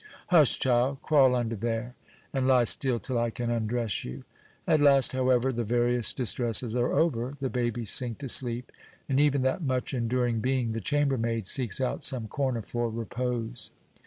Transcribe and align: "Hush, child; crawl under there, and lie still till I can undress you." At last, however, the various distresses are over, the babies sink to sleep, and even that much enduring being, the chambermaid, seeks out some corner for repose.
"Hush, 0.29 0.57
child; 0.57 0.99
crawl 1.03 1.35
under 1.35 1.55
there, 1.55 1.93
and 2.33 2.47
lie 2.47 2.63
still 2.63 2.99
till 2.99 3.19
I 3.19 3.29
can 3.29 3.51
undress 3.51 4.03
you." 4.03 4.23
At 4.65 4.81
last, 4.81 5.11
however, 5.11 5.53
the 5.53 5.63
various 5.63 6.11
distresses 6.11 6.75
are 6.75 6.91
over, 6.97 7.35
the 7.39 7.51
babies 7.51 7.91
sink 7.91 8.17
to 8.17 8.27
sleep, 8.27 8.71
and 9.07 9.19
even 9.19 9.43
that 9.43 9.61
much 9.61 9.93
enduring 9.93 10.39
being, 10.39 10.71
the 10.71 10.81
chambermaid, 10.81 11.45
seeks 11.47 11.79
out 11.79 12.03
some 12.03 12.27
corner 12.27 12.63
for 12.63 12.89
repose. 12.89 13.69